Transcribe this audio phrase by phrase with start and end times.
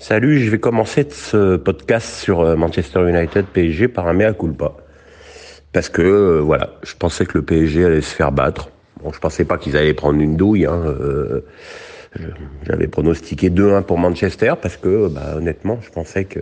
[0.00, 4.74] Salut, je vais commencer ce podcast sur euh, Manchester United PSG par un mea culpa.
[5.72, 8.70] Parce que, euh, voilà, je pensais que le PSG allait se faire battre.
[9.02, 10.66] Bon, je pensais pas qu'ils allaient prendre une douille.
[10.66, 11.44] Hein, euh,
[12.62, 16.40] J'avais pronostiqué 2-1 pour Manchester parce que, bah, honnêtement, je pensais que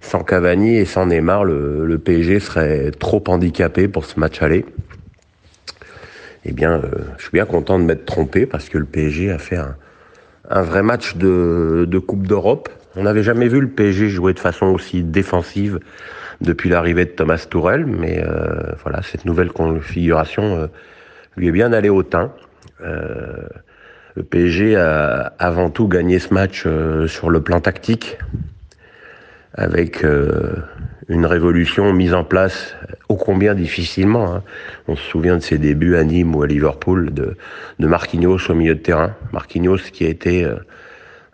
[0.00, 4.64] sans Cavani et sans Neymar, le, PSG serait trop handicapé pour ce match aller.
[6.44, 6.80] Eh bien,
[7.18, 9.74] je suis bien content de m'être trompé parce que le PSG a fait un,
[10.50, 12.68] un vrai match de, Coupe d'Europe.
[12.96, 15.78] On n'avait jamais vu le PSG jouer de façon aussi défensive
[16.40, 20.66] depuis l'arrivée de Thomas Tourel, mais euh, voilà, cette nouvelle configuration euh,
[21.36, 22.32] lui est bien allée au teint.
[22.82, 23.46] Euh,
[24.16, 26.66] le PSG a avant tout gagné ce match
[27.06, 28.18] sur le plan tactique,
[29.54, 30.04] avec
[31.10, 32.76] une révolution mise en place
[33.08, 34.32] ô combien difficilement.
[34.32, 34.42] Hein.
[34.86, 37.36] On se souvient de ses débuts à Nîmes ou à Liverpool, de,
[37.80, 39.14] de Marquinhos au milieu de terrain.
[39.32, 40.54] Marquinhos qui a été euh,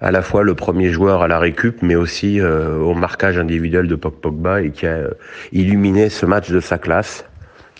[0.01, 3.87] à la fois le premier joueur à la récup, mais aussi euh, au marquage individuel
[3.87, 5.11] de Pogba et qui a euh,
[5.53, 7.27] illuminé ce match de sa classe,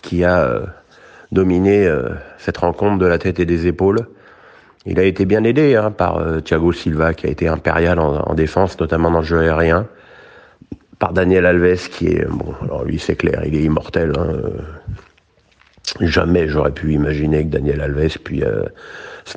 [0.03, 0.63] qui a
[1.33, 1.91] dominé
[2.39, 4.07] cette rencontre de la tête et des épaules.
[4.85, 8.35] Il a été bien aidé hein, par Thiago Silva, qui a été impérial en, en
[8.35, 9.89] défense, notamment dans le jeu aérien
[11.13, 14.29] Daniel Alves qui est bon alors lui c'est clair il est immortel hein.
[16.01, 18.65] jamais j'aurais pu imaginer que Daniel Alves puisse euh,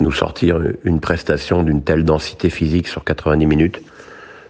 [0.01, 3.81] nous sortir une prestation d'une telle densité physique sur 90 minutes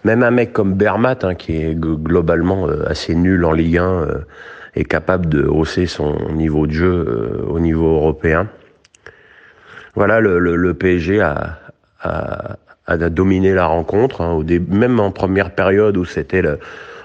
[0.03, 3.83] même un mec comme Bermat hein, qui est globalement euh, assez nul en Ligue 1
[3.83, 4.17] euh,
[4.75, 8.47] est capable de hausser son niveau de jeu euh, au niveau européen
[9.95, 11.57] voilà le, le, le PSG a,
[13.11, 16.59] dominé la rencontre hein, même en première période où c'était le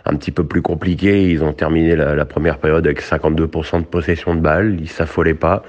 [0.06, 1.30] un petit peu plus compliqué.
[1.30, 4.78] Ils ont terminé la, première période avec 52% de possession de balles.
[4.80, 5.62] Ils s'affolaient pas.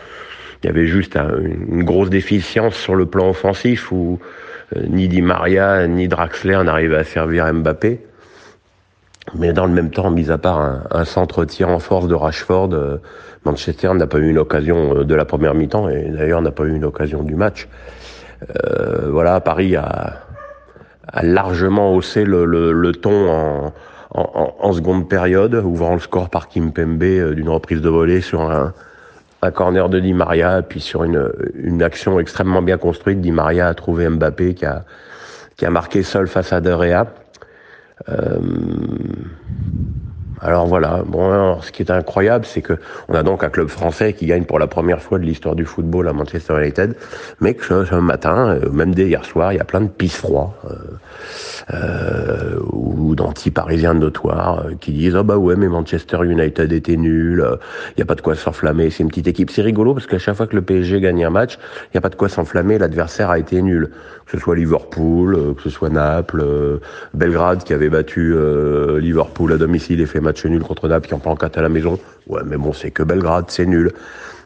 [0.64, 4.20] Il y avait juste un, une grosse déficience sur le plan offensif où
[4.76, 8.00] euh, ni Di Maria ni Draxler n'arrivaient à servir Mbappé.
[9.34, 12.14] Mais dans le même temps, mis à part un, un centre tir en force de
[12.14, 12.98] Rashford, euh,
[13.44, 16.64] Manchester n'a pas eu une occasion euh, de la première mi-temps et d'ailleurs n'a pas
[16.64, 17.68] eu une occasion du match.
[18.50, 20.22] Euh, voilà, Paris a,
[21.08, 23.74] a largement haussé le, le, le ton en,
[24.16, 28.42] en, seconde période, ouvrant le score par Kim Pembe euh, d'une reprise de volée sur
[28.42, 28.74] un,
[29.54, 34.10] corner de Di Maria, puis sur une, action extrêmement bien construite, Di Maria a trouvé
[34.10, 34.86] Mbappé qui a,
[35.56, 37.06] qui a marqué seul face à De Rea.
[38.10, 38.40] Euh,
[40.42, 42.74] alors voilà, bon, ce qui est incroyable, c'est que
[43.08, 45.66] on a donc un club français qui gagne pour la première fois de l'histoire du
[45.66, 46.96] football à Manchester United,
[47.40, 50.22] mais que ce, matin, euh, même dès hier soir, il y a plein de pisse
[51.74, 52.60] euh,
[53.16, 57.46] d'anti-parisiens notoires qui disent «Ah oh bah ouais, mais Manchester United était nul,
[57.90, 60.20] il n'y a pas de quoi s'enflammer, c'est une petite équipe.» C'est rigolo parce qu'à
[60.20, 62.78] chaque fois que le PSG gagne un match, il n'y a pas de quoi s'enflammer,
[62.78, 63.90] l'adversaire a été nul.
[64.26, 66.44] Que ce soit Liverpool, que ce soit Naples,
[67.14, 68.36] Belgrade qui avait battu
[69.00, 71.70] Liverpool à domicile et fait match nul contre Naples qui en prend 4 à la
[71.70, 72.00] maison.
[72.28, 73.92] Ouais, mais bon, c'est que Belgrade, c'est nul.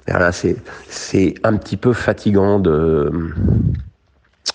[0.08, 0.58] Et là, c'est,
[0.88, 3.12] c'est un petit peu fatigant de.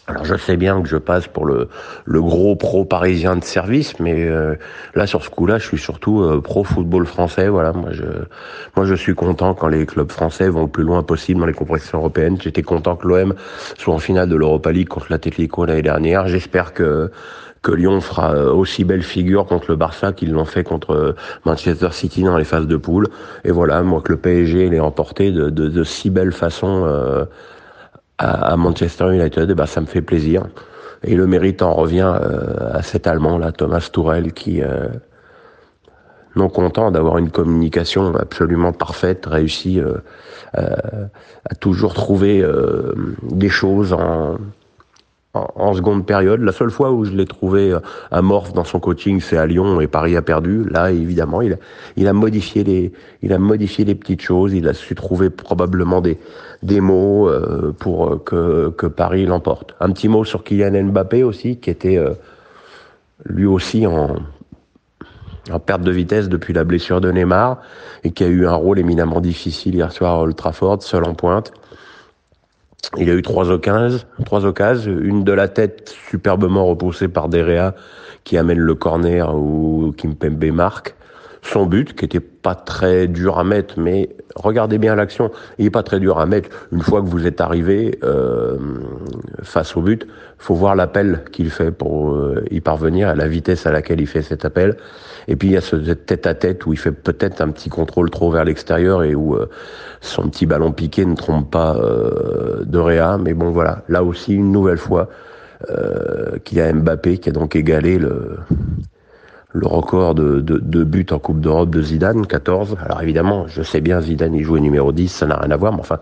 [0.06, 1.68] Alors je sais bien que je passe pour le,
[2.04, 4.54] le gros pro parisien de service, mais euh,
[4.94, 7.48] là sur ce coup-là, je suis surtout euh, pro football français.
[7.48, 8.04] Voilà, moi je,
[8.76, 11.54] moi je suis content quand les clubs français vont le plus loin possible dans les
[11.54, 12.36] compétitions européennes.
[12.38, 13.34] J'étais content que l'OM
[13.78, 16.28] soit en finale de l'Europa League contre l'Atlético l'année dernière.
[16.28, 17.10] J'espère que
[17.62, 22.22] que Lyon fera aussi belle figure contre le Barça qu'ils l'ont fait contre Manchester City
[22.22, 23.08] dans les phases de poule.
[23.42, 27.24] Et voilà, moi que le PSG l'ait emporté de, de, de, si belle façon euh,
[28.18, 30.46] à, à, Manchester United, et ben ça me fait plaisir.
[31.02, 34.88] Et le mérite en revient euh, à cet Allemand là, Thomas Tourel, qui euh,
[36.36, 41.06] non content d'avoir une communication absolument parfaite, réussi, euh,
[41.48, 42.92] a toujours trouvé euh,
[43.22, 44.36] des choses en
[45.34, 46.40] en, seconde période.
[46.40, 47.80] La seule fois où je l'ai trouvé euh,
[48.10, 50.64] amorphe dans son coaching, c'est à Lyon et Paris a perdu.
[50.70, 52.92] Là, évidemment, il a, modifié les,
[53.22, 54.54] il a modifié les petites choses.
[54.54, 56.18] Il a su trouver probablement des,
[56.62, 59.74] des mots euh, pour que, que Paris l'emporte.
[59.80, 62.14] Un petit mot sur Kylian Mbappé aussi, qui était euh,
[63.24, 64.16] lui aussi en,
[65.50, 67.58] en perte de vitesse depuis la blessure de Neymar
[68.02, 71.14] et qui a eu un rôle éminemment difficile hier soir à Old Trafford, seul en
[71.14, 71.52] pointe.
[72.96, 74.44] Il a eu trois occasions, trois
[74.86, 77.74] une de la tête superbement repoussée par Derea
[78.24, 80.94] qui amène le corner où Kimpembe marque.
[81.44, 85.70] Son but, qui était pas très dur à mettre, mais regardez bien l'action, il est
[85.70, 86.48] pas très dur à mettre.
[86.72, 88.56] Une fois que vous êtes arrivé euh,
[89.42, 90.06] face au but,
[90.38, 94.06] faut voir l'appel qu'il fait pour euh, y parvenir, à la vitesse à laquelle il
[94.06, 94.78] fait cet appel.
[95.28, 97.68] Et puis il y a ce tête à tête où il fait peut-être un petit
[97.68, 99.50] contrôle trop vers l'extérieur et où euh,
[100.00, 103.18] son petit ballon piqué ne trompe pas de Réa.
[103.18, 105.10] Mais bon voilà, là aussi une nouvelle fois,
[106.44, 108.36] qu'il y a Mbappé qui a donc égalé le,
[109.54, 112.76] le record de, de, buts en Coupe d'Europe de Zidane, 14.
[112.84, 115.72] Alors évidemment, je sais bien, Zidane, il jouait numéro 10, ça n'a rien à voir,
[115.72, 116.00] mais enfin,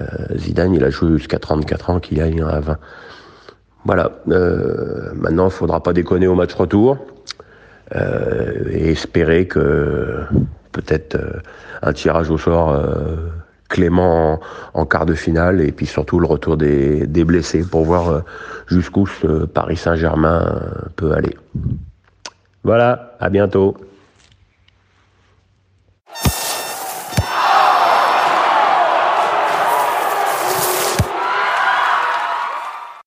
[0.00, 0.06] euh,
[0.36, 2.78] Zidane, il a joué jusqu'à 34 ans, qu'il aille à 20.
[3.84, 6.96] Voilà, euh, maintenant, il faudra pas déconner au match retour
[7.94, 10.22] euh, et espérer que
[10.72, 11.18] peut-être
[11.82, 12.74] un tirage au sort
[13.68, 14.40] clément
[14.72, 18.22] en, quart de finale et puis surtout le retour des, des blessés pour voir
[18.66, 20.62] jusqu'où ce Paris Saint-Germain
[20.96, 21.36] peut aller.
[22.68, 23.78] Voilà, à bientôt.